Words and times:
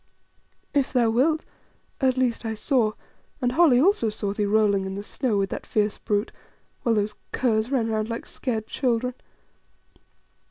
"If 0.73 0.91
thou 0.93 1.11
wilt, 1.11 1.45
at 2.01 2.17
least 2.17 2.43
I 2.43 2.55
saw, 2.55 2.93
and 3.39 3.51
Holly 3.51 3.79
also 3.79 4.09
saw 4.09 4.33
thee 4.33 4.47
rolling 4.47 4.87
in 4.87 4.95
the 4.95 5.03
snow 5.03 5.37
with 5.37 5.51
that 5.51 5.63
fierce 5.67 5.99
brute, 5.99 6.31
while 6.81 6.95
those 6.95 7.13
curs 7.31 7.69
ran 7.69 7.87
round 7.87 8.09
like 8.09 8.25
scared 8.25 8.65
children." 8.65 9.13